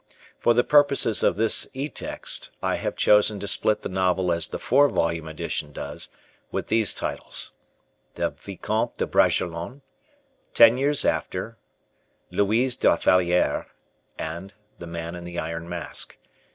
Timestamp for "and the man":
14.17-15.13